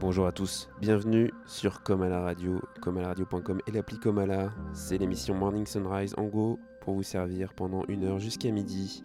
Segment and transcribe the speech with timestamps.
[0.00, 0.70] bonjour à tous.
[0.80, 4.50] Bienvenue sur Comala Radio, comalaradio.com et l'appli Comala.
[4.72, 9.02] C'est l'émission Morning Sunrise en Go pour vous servir pendant une heure jusqu'à midi.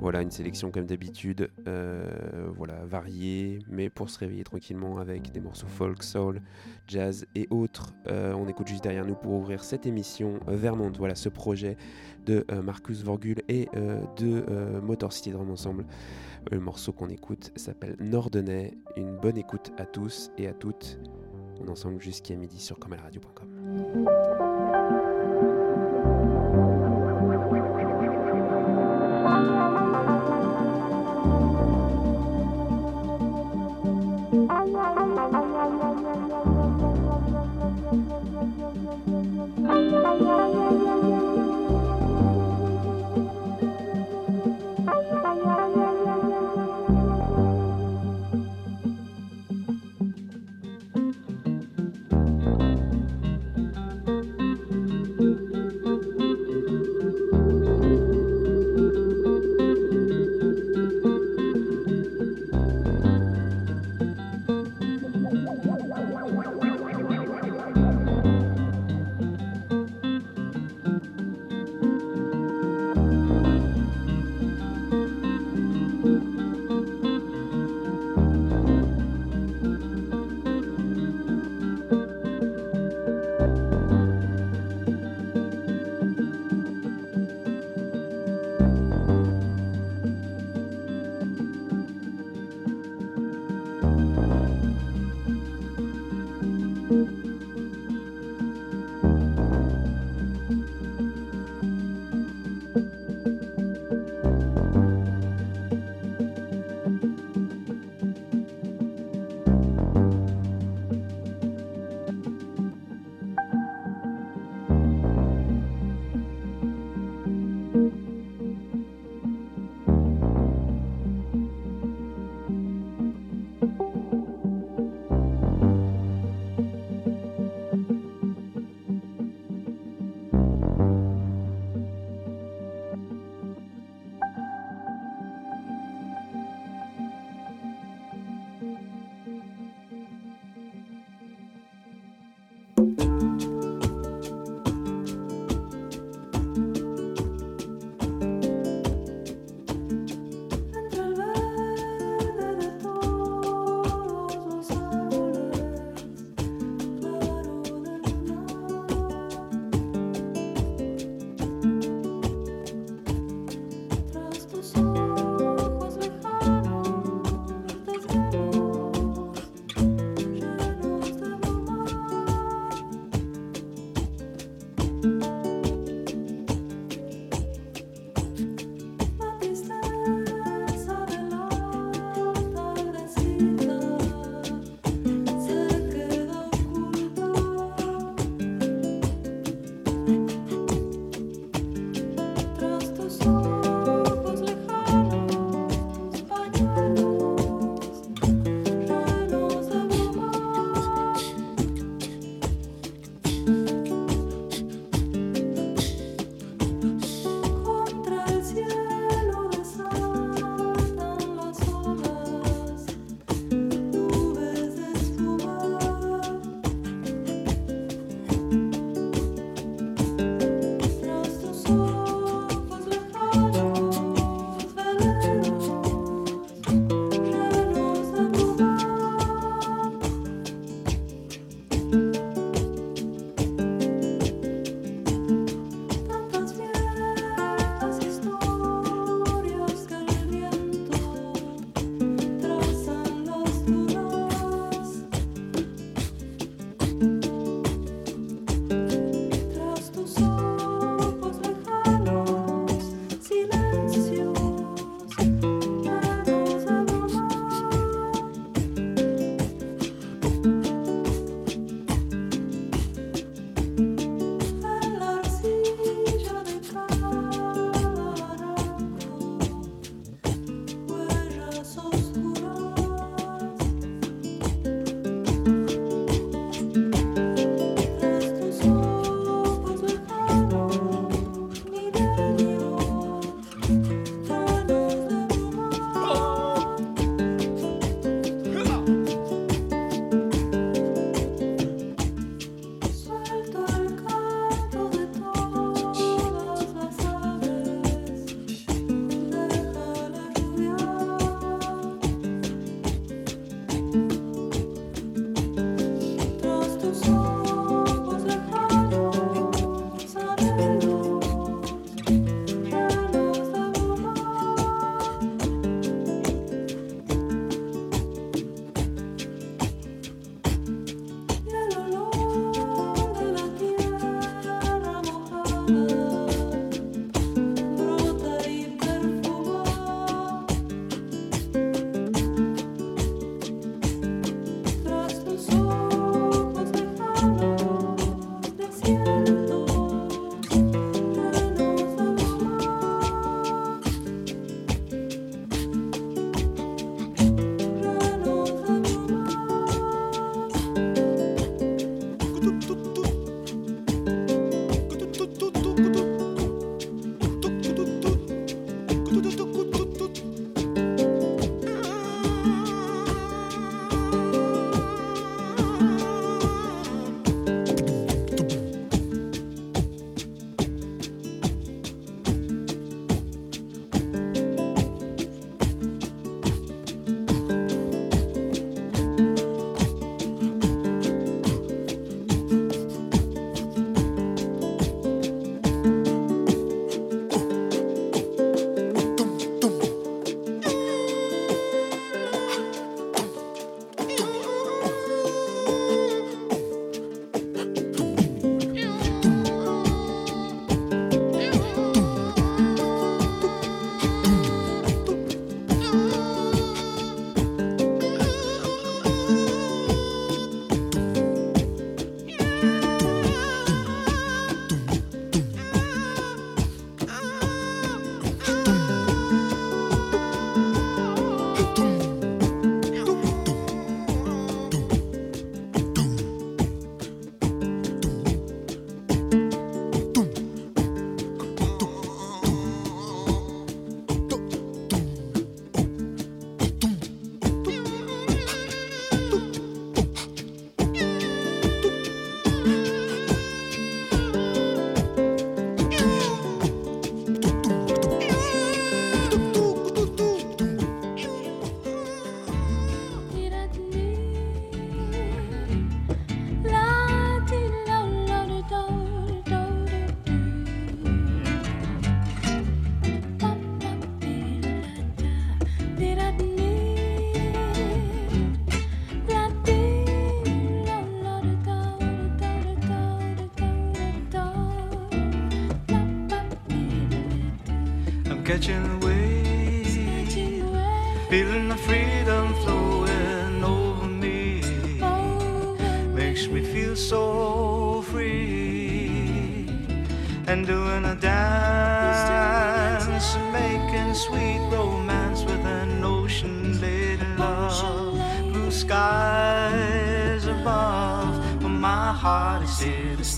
[0.00, 5.40] Voilà, une sélection comme d'habitude, euh, voilà, variée, mais pour se réveiller tranquillement avec des
[5.40, 6.40] morceaux folk, soul,
[6.86, 7.92] jazz et autres.
[8.08, 11.76] Euh, on écoute juste derrière nous pour ouvrir cette émission euh, Vermont, voilà ce projet
[12.26, 13.68] de Marcus Vorgul et
[14.18, 14.44] de
[14.82, 15.86] Motor City Drum Ensemble.
[16.50, 18.78] Le morceau qu'on écoute s'appelle Nordonnais.
[18.96, 20.98] Une bonne écoute à tous et à toutes.
[21.60, 23.48] On ensemble jusqu'à midi sur commalradio.com.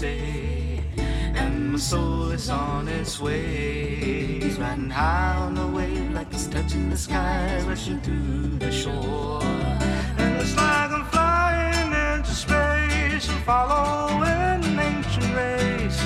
[0.00, 0.82] stay.
[1.34, 4.40] And my soul is on its way.
[4.46, 8.16] It's riding high on the wave like it's touching the sky, rushing to
[8.64, 9.42] the shore.
[10.22, 16.00] And it's like I'm flying into space and following an ancient race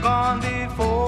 [0.00, 0.99] gone before.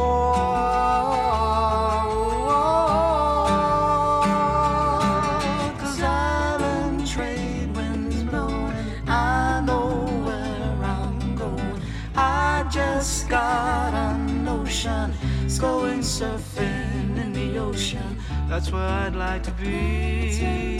[18.73, 20.72] where I'd like to be.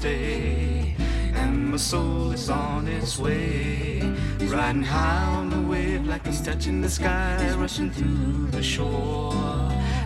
[0.00, 0.94] stay.
[1.34, 4.00] And my soul is on its way.
[4.56, 9.34] Riding high on the wave like it's touching the sky, rushing through the shore.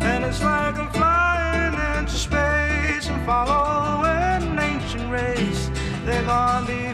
[0.01, 5.71] And it's like I'm flying into space and following an ancient race.
[6.05, 6.94] They've all been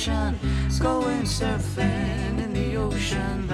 [0.00, 0.38] ocean,
[0.78, 3.46] going surfing in the ocean.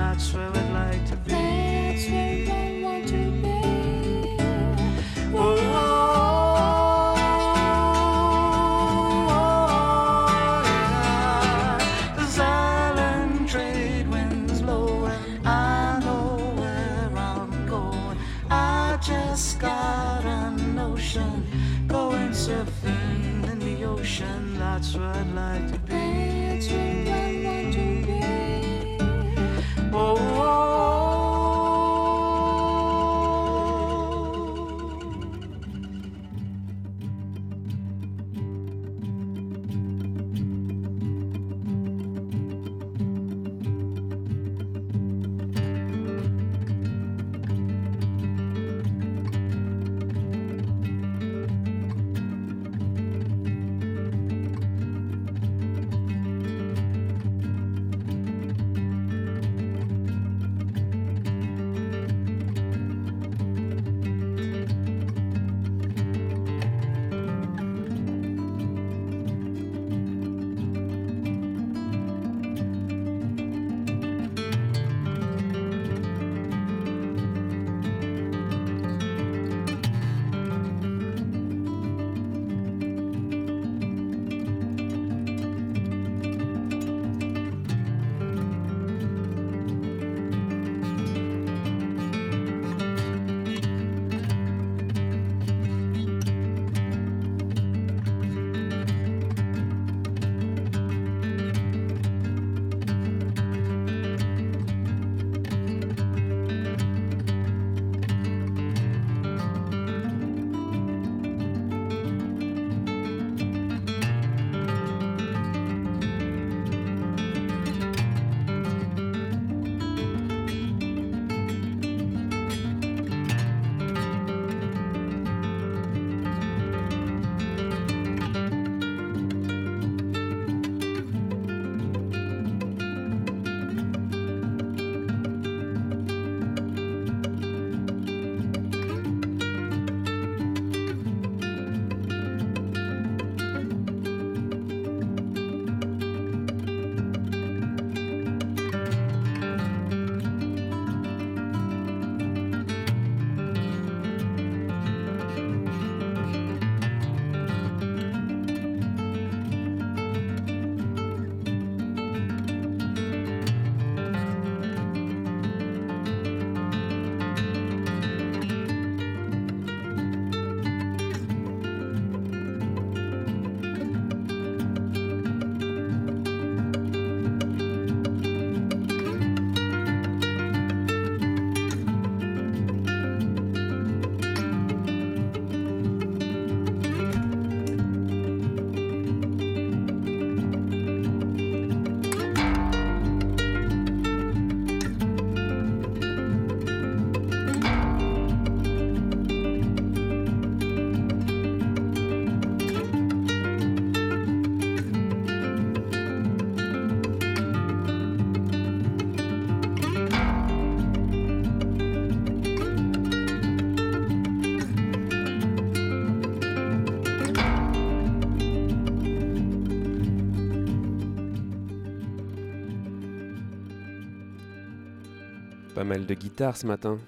[225.77, 226.99] Pas mal de guitare ce matin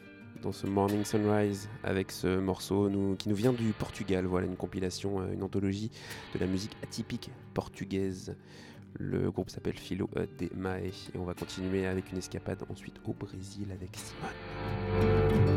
[0.42, 4.26] dans ce Morning Sunrise avec ce morceau qui nous vient du Portugal.
[4.26, 5.90] Voilà une compilation, euh, une anthologie
[6.34, 8.36] de la musique atypique portugaise.
[8.98, 13.14] Le groupe s'appelle Philo de Mae et on va continuer avec une escapade ensuite au
[13.14, 15.47] Brésil avec Simone.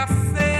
[0.00, 0.59] I said.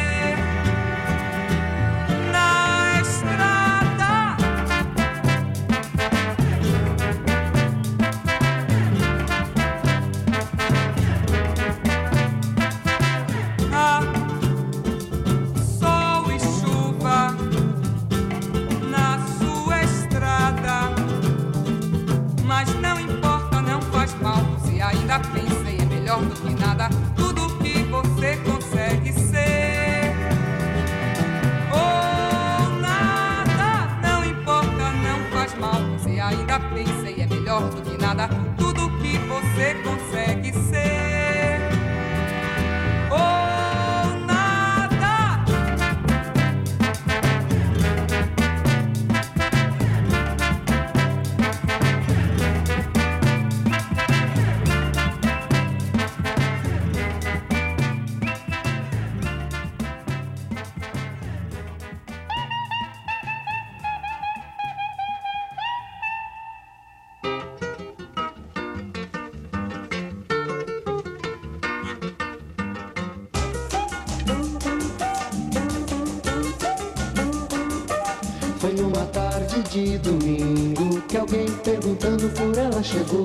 [79.71, 83.25] De domingo que alguém perguntando por ela chegou,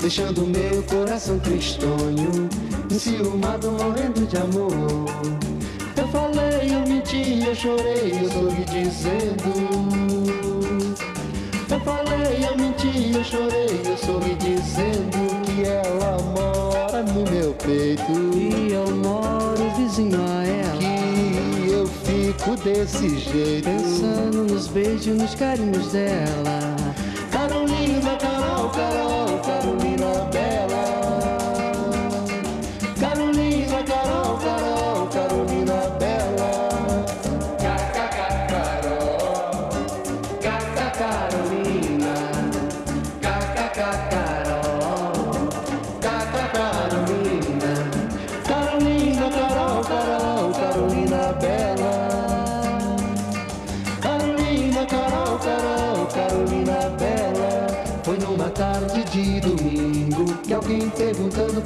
[0.00, 2.48] deixando meu coração tristonho,
[2.90, 4.72] enciumado, morrendo de amor.
[5.94, 9.76] Eu falei, eu menti, eu chorei, eu sorri dizendo.
[11.70, 18.12] Eu falei, eu menti, eu chorei, eu sorri dizendo que ela mora no meu peito.
[18.34, 20.45] E eu moro vizinho a
[22.54, 23.64] desse jeito.
[23.64, 26.75] Pensando nos beijos, nos carinhos dela.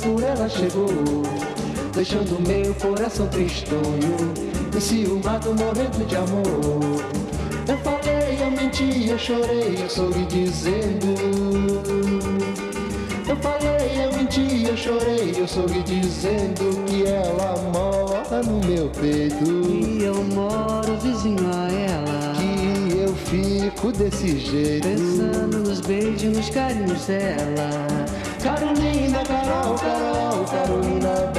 [0.00, 0.88] Por ela chegou.
[1.94, 4.32] Deixando meu coração tristonho,
[4.74, 7.04] enciumado, morrendo de amor.
[7.68, 11.14] Eu falei, eu menti, eu chorei, eu sorri dizendo.
[13.28, 19.44] Eu falei, eu menti, eu chorei, eu sorri dizendo que ela mora no meu peito.
[19.68, 22.34] E eu moro vizinho a ela.
[22.36, 24.88] Que eu fico desse jeito.
[24.88, 27.89] Pensando nos beijos, nos carinhos dela.
[28.80, 31.29] Carolina, Carol, Carol, Carolina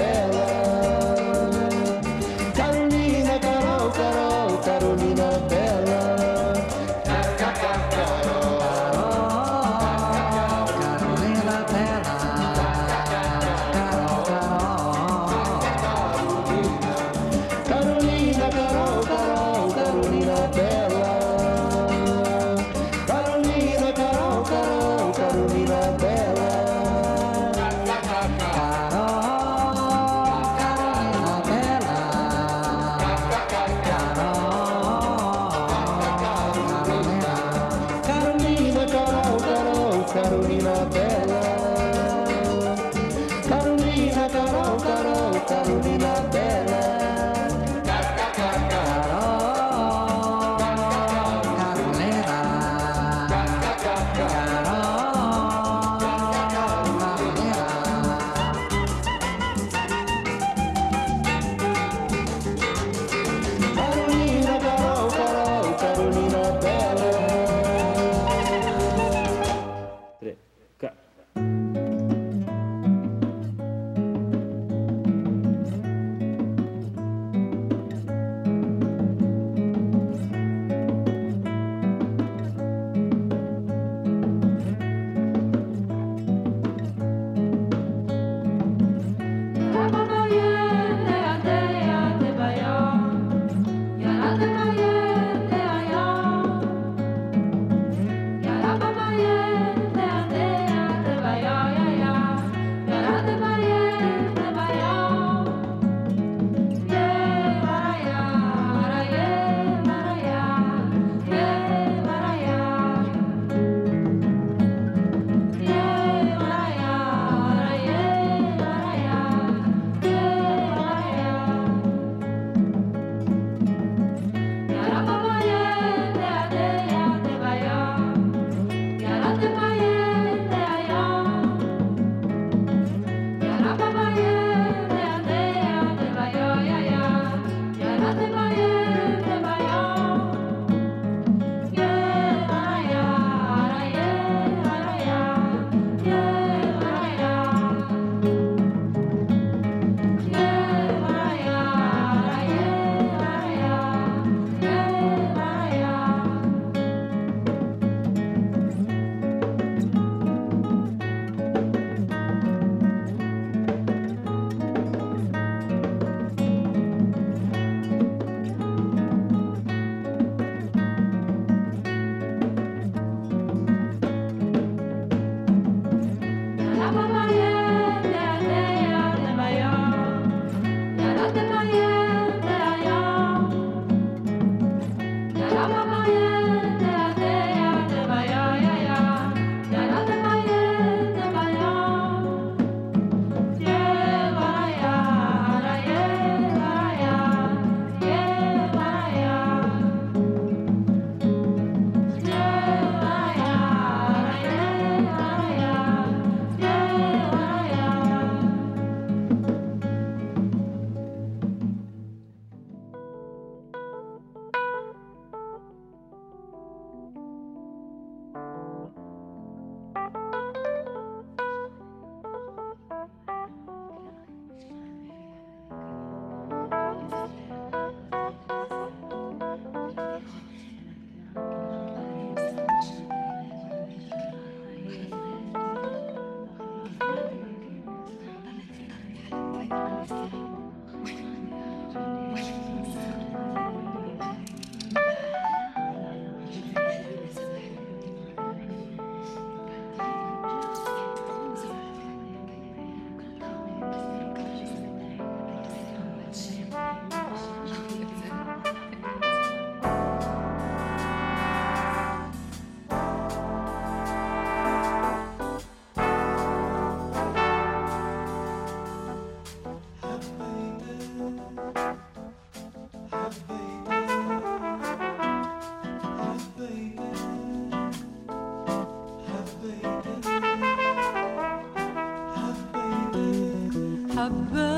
[284.31, 284.70] remember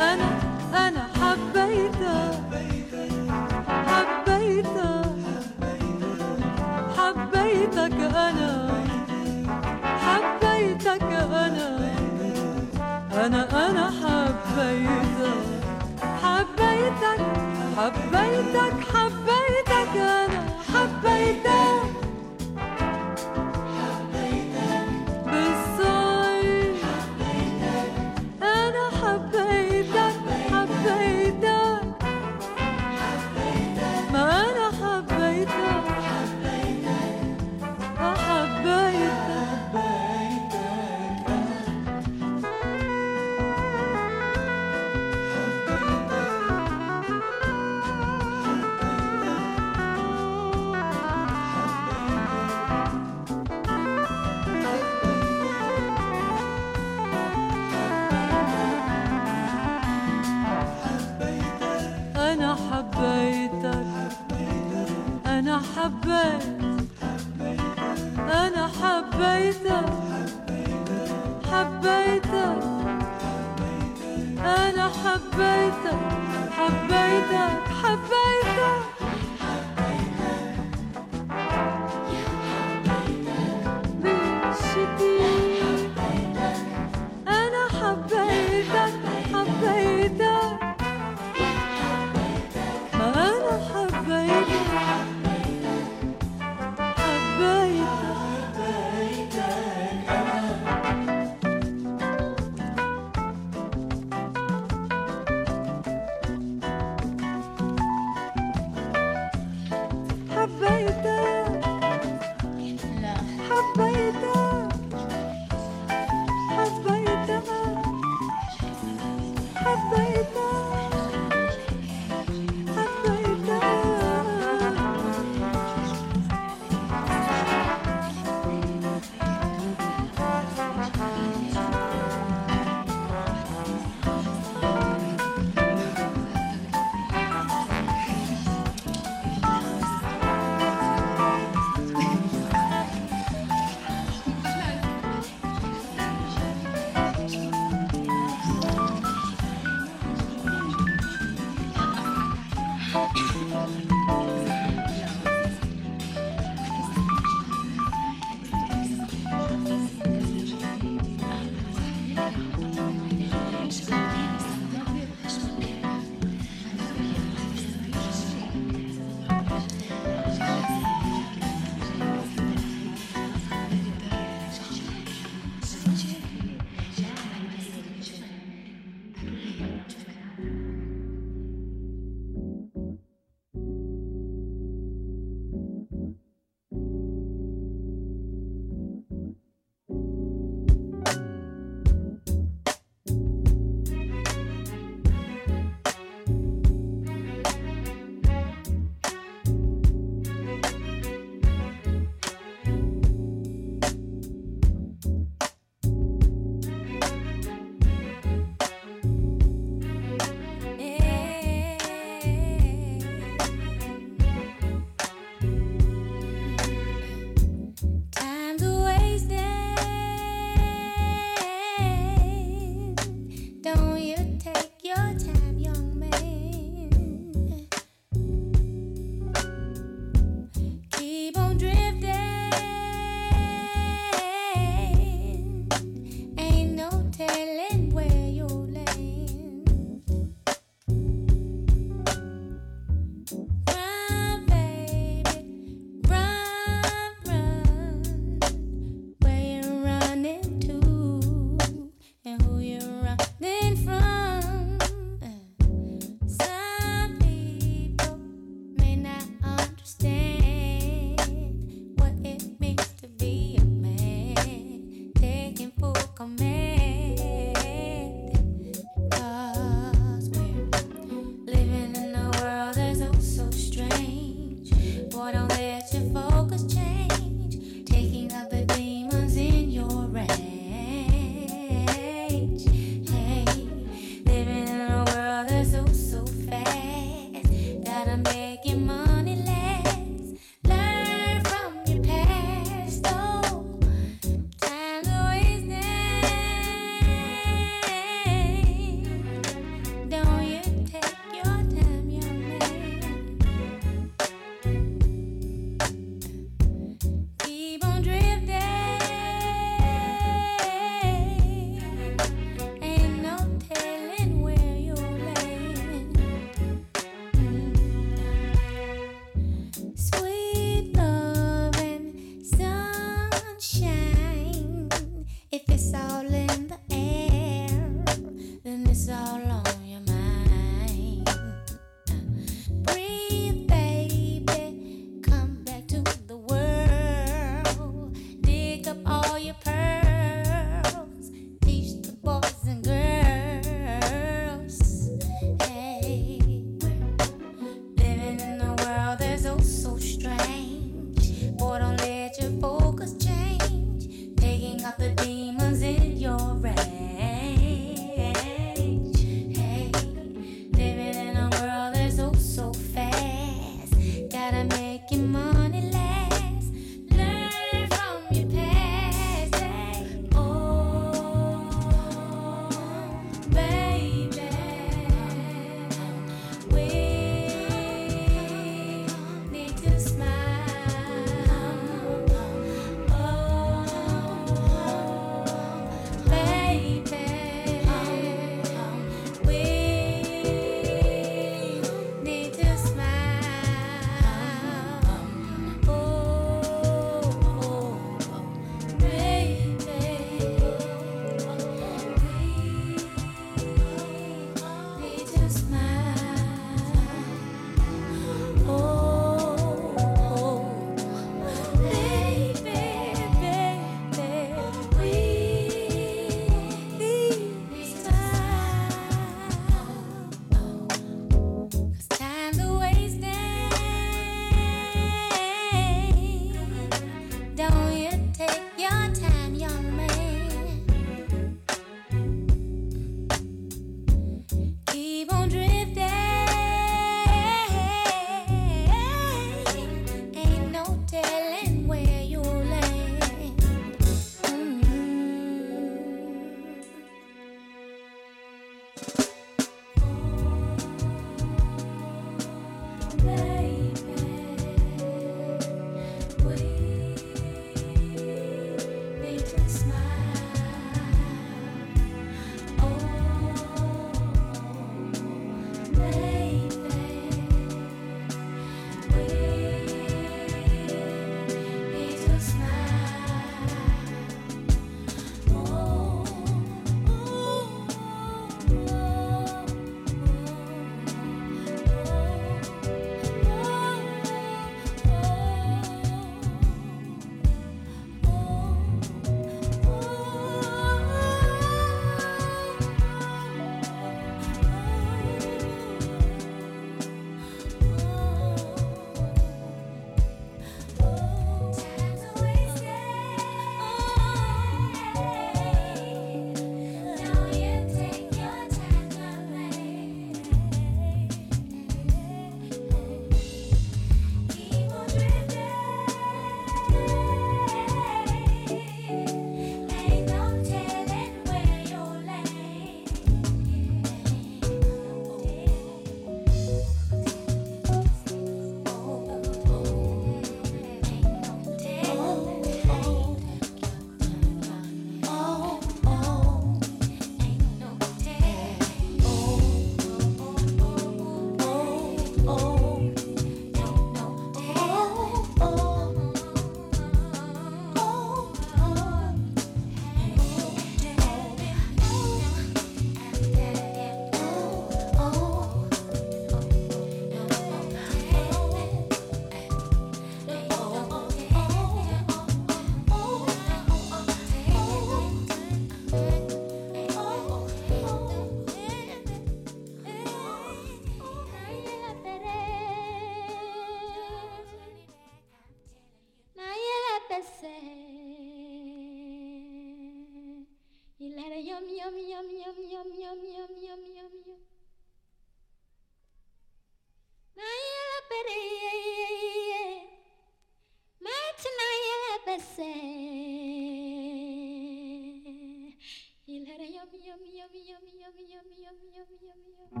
[597.37, 599.55] mia, mia, mia, mia, mia, mia, mia,
[599.91, 600.00] mia.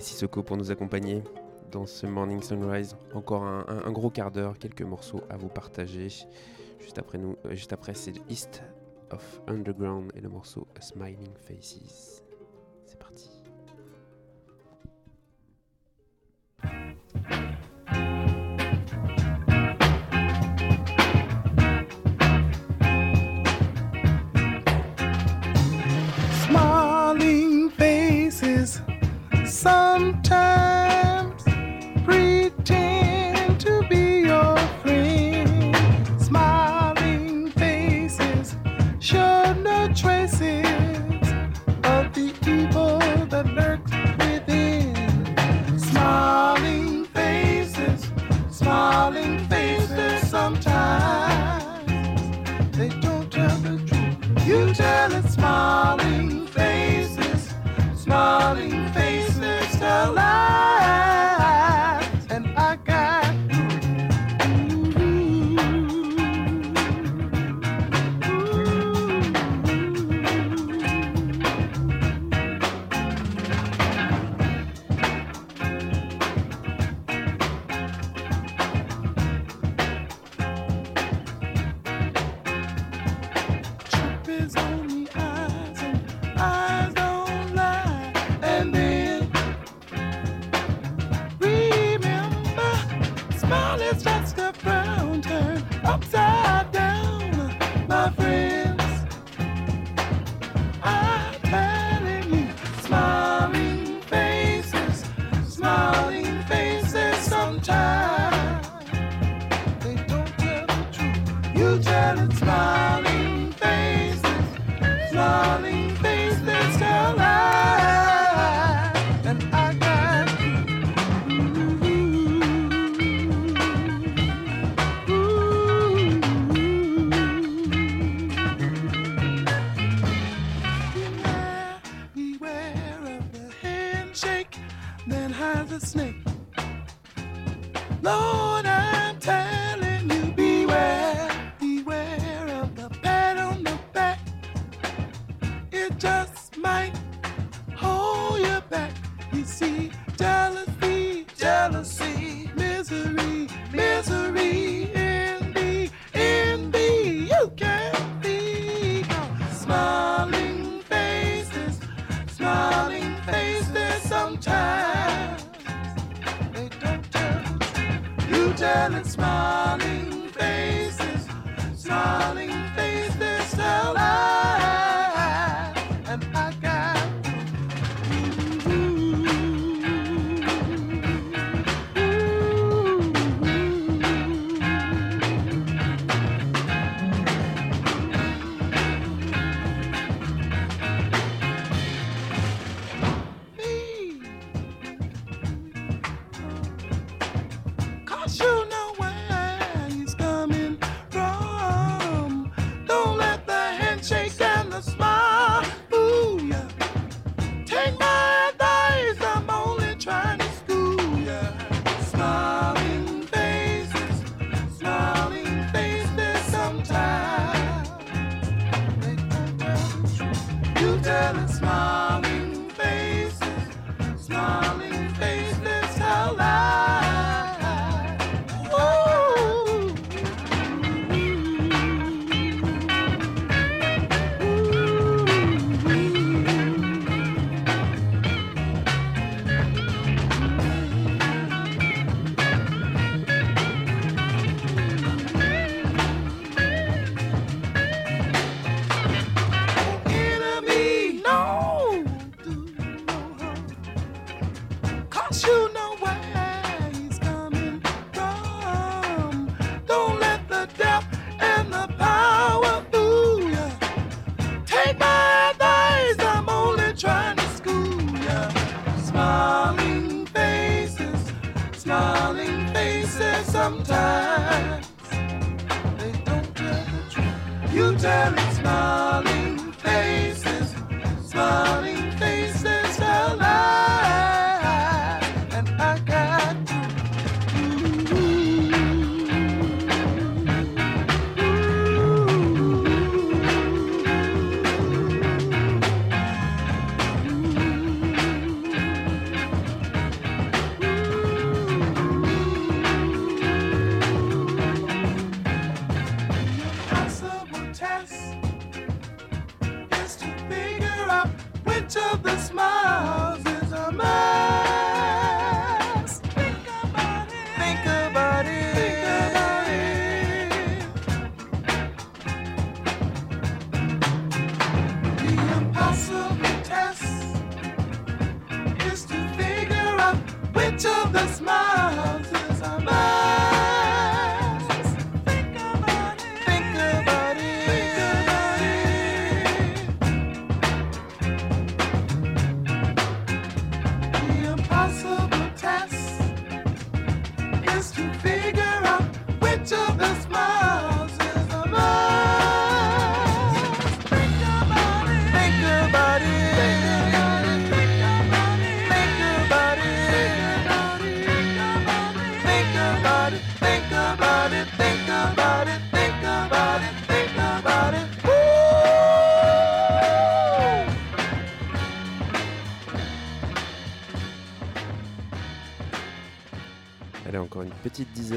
[0.00, 1.22] Ike Sissoko pour nous accompagner
[1.70, 2.96] dans ce Morning Sunrise.
[3.12, 6.08] Encore un, gros quart d'heure, quelques morceaux à vous partager.
[6.78, 8.62] Juste après nous, euh, juste après c'est East
[9.10, 12.24] of Underground et le morceau A Smiling Faces.
[12.86, 13.39] C'est parti.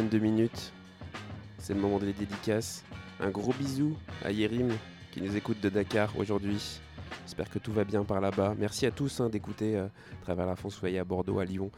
[0.02, 0.74] De minutes.
[1.60, 2.84] C'est le moment des dédicaces.
[3.20, 4.72] Un gros bisou à Yérim
[5.12, 6.80] qui nous écoute de Dakar aujourd'hui.
[7.26, 8.56] J'espère que tout va bien par là-bas.
[8.58, 11.70] Merci à tous hein, d'écouter euh, à travers la France, soyez à Bordeaux, à Lyon,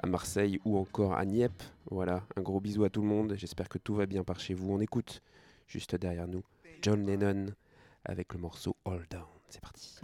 [0.00, 1.60] à Marseille ou encore à Nieppe.
[1.90, 3.34] Voilà, un gros bisou à tout le monde.
[3.36, 4.72] J'espère que tout va bien par chez vous.
[4.72, 5.20] On écoute
[5.66, 6.44] juste derrière nous
[6.82, 7.46] John Lennon
[8.04, 9.24] avec le morceau All Down.
[9.48, 9.98] C'est parti.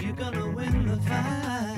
[0.00, 1.76] You're gonna win the fight.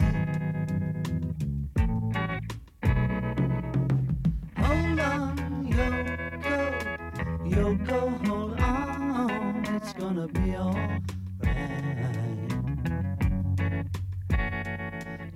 [4.59, 5.37] Hold on,
[5.73, 6.59] Yoko,
[7.51, 11.03] Yo go, hold on, it's gonna be alright.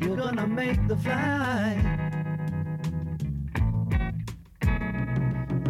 [0.00, 2.21] You're gonna make the flight.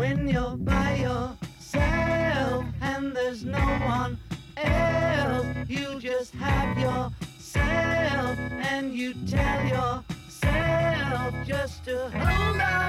[0.03, 4.19] When you're by yourself and there's no one
[4.57, 8.37] else, you just have yourself
[8.73, 12.82] and you tell yourself just to hold on.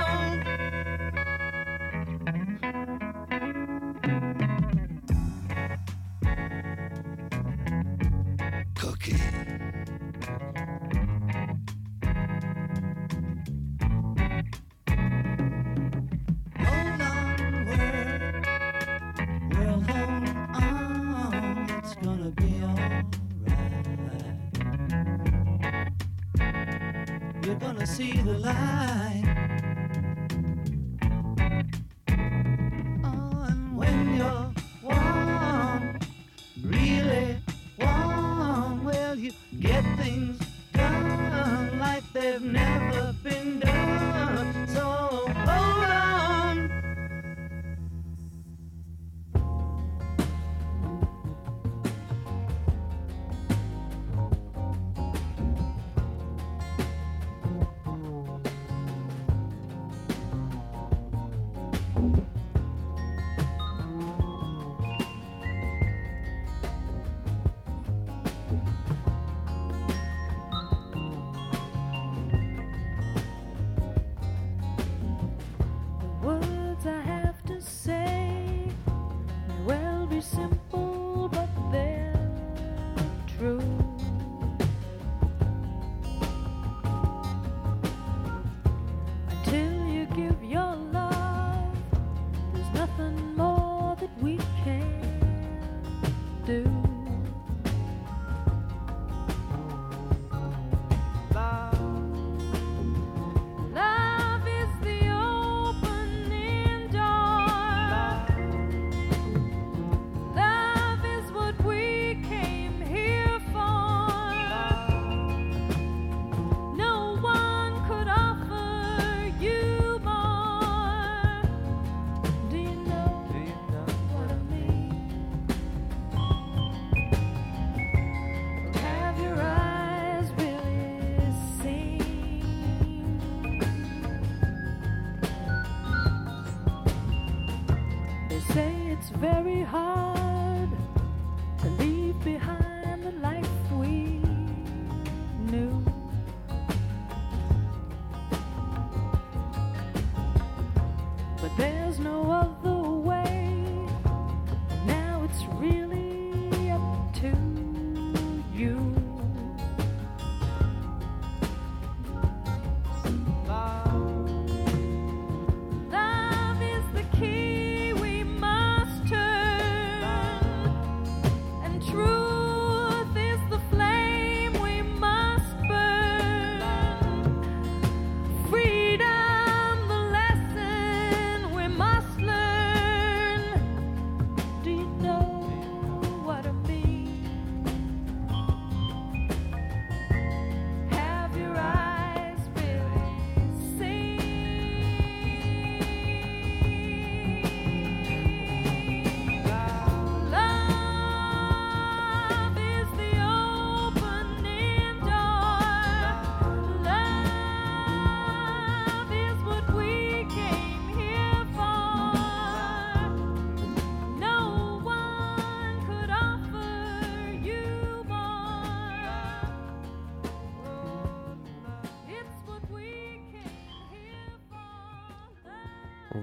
[28.44, 28.73] alive.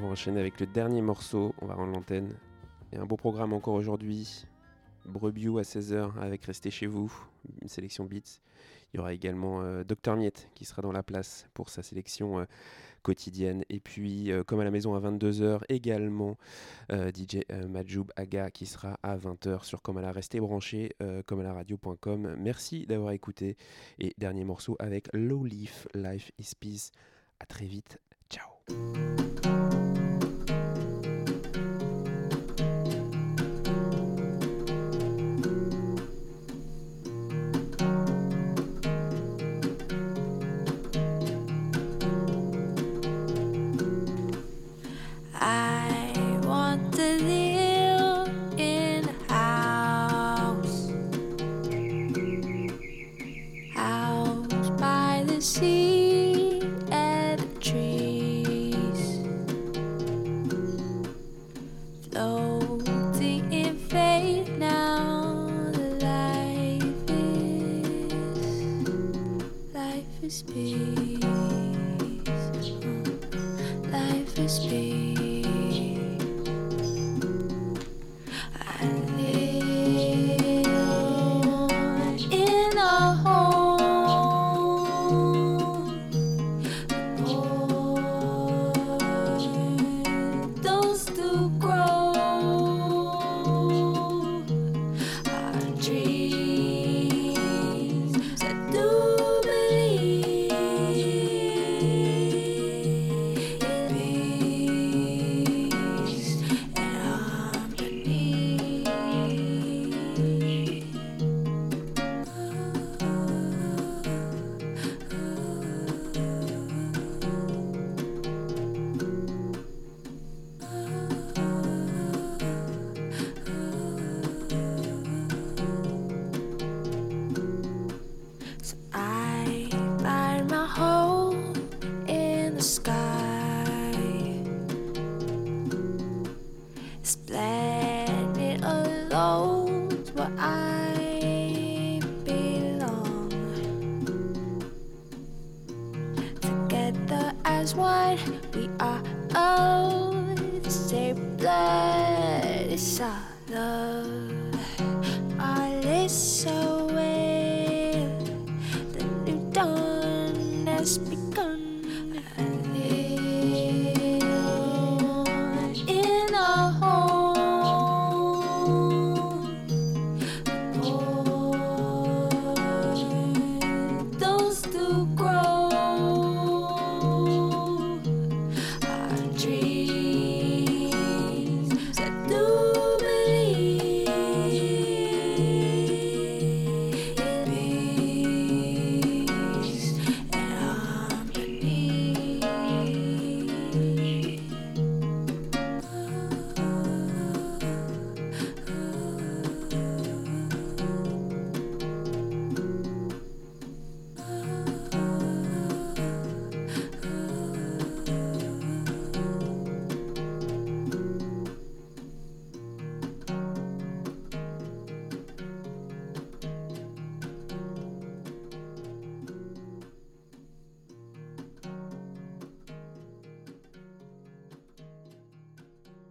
[0.01, 1.55] Va enchaîner avec le dernier morceau.
[1.61, 2.35] On va rendre l'antenne.
[2.93, 4.47] Et un beau programme encore aujourd'hui.
[5.05, 7.13] Brebio à 16h avec Restez chez vous,
[7.63, 8.41] une sélection beats.
[8.93, 12.41] Il y aura également euh, Dr Miette qui sera dans la place pour sa sélection
[12.41, 12.45] euh,
[13.03, 13.63] quotidienne.
[13.69, 16.37] Et puis, euh, comme à la maison à 22h, également
[16.91, 20.93] DJ Majoub Aga qui sera à 20h sur Comme à la Restez branché,
[21.27, 22.37] comme à la radio.com.
[22.39, 23.57] Merci d'avoir écouté.
[23.99, 26.91] Et dernier morceau avec Low Leaf, Life is Peace.
[27.39, 28.01] À très vite.
[28.29, 29.20] Ciao.